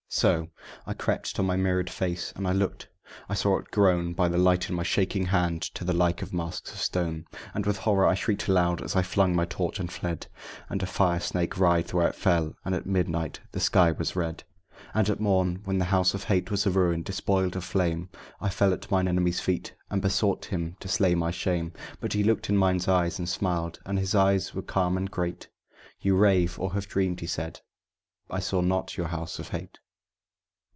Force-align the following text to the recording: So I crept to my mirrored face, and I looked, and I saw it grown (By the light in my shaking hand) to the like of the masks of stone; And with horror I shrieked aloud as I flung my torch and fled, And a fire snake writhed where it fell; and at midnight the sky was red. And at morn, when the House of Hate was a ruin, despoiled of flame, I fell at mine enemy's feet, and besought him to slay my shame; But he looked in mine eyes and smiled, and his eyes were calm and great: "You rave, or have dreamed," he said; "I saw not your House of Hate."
So 0.13 0.49
I 0.85 0.93
crept 0.93 1.37
to 1.37 1.41
my 1.41 1.55
mirrored 1.55 1.89
face, 1.89 2.33
and 2.35 2.45
I 2.45 2.51
looked, 2.51 2.83
and 3.11 3.19
I 3.29 3.33
saw 3.33 3.59
it 3.59 3.71
grown 3.71 4.11
(By 4.11 4.27
the 4.27 4.37
light 4.37 4.69
in 4.69 4.75
my 4.75 4.83
shaking 4.83 5.27
hand) 5.27 5.61
to 5.73 5.85
the 5.85 5.93
like 5.93 6.21
of 6.21 6.31
the 6.31 6.35
masks 6.35 6.73
of 6.73 6.79
stone; 6.81 7.23
And 7.53 7.65
with 7.65 7.77
horror 7.77 8.05
I 8.05 8.13
shrieked 8.15 8.49
aloud 8.49 8.81
as 8.81 8.93
I 8.93 9.03
flung 9.03 9.33
my 9.33 9.45
torch 9.45 9.79
and 9.79 9.89
fled, 9.89 10.27
And 10.69 10.83
a 10.83 10.85
fire 10.85 11.21
snake 11.21 11.57
writhed 11.57 11.93
where 11.93 12.09
it 12.09 12.15
fell; 12.15 12.53
and 12.65 12.75
at 12.75 12.85
midnight 12.85 13.39
the 13.53 13.61
sky 13.61 13.93
was 13.93 14.17
red. 14.17 14.43
And 14.93 15.09
at 15.09 15.21
morn, 15.21 15.61
when 15.63 15.77
the 15.77 15.85
House 15.85 16.13
of 16.13 16.25
Hate 16.25 16.51
was 16.51 16.65
a 16.65 16.71
ruin, 16.71 17.03
despoiled 17.03 17.55
of 17.55 17.63
flame, 17.63 18.09
I 18.41 18.49
fell 18.49 18.73
at 18.73 18.91
mine 18.91 19.07
enemy's 19.07 19.39
feet, 19.39 19.73
and 19.89 20.01
besought 20.01 20.43
him 20.43 20.75
to 20.81 20.89
slay 20.89 21.15
my 21.15 21.31
shame; 21.31 21.71
But 22.01 22.11
he 22.11 22.21
looked 22.25 22.49
in 22.49 22.57
mine 22.57 22.81
eyes 22.85 23.17
and 23.17 23.29
smiled, 23.29 23.79
and 23.85 23.97
his 23.97 24.13
eyes 24.13 24.53
were 24.53 24.61
calm 24.61 24.97
and 24.97 25.09
great: 25.09 25.47
"You 26.01 26.17
rave, 26.17 26.59
or 26.59 26.73
have 26.73 26.89
dreamed," 26.89 27.21
he 27.21 27.27
said; 27.27 27.61
"I 28.29 28.39
saw 28.41 28.59
not 28.59 28.97
your 28.97 29.07
House 29.07 29.39
of 29.39 29.47
Hate." 29.47 29.77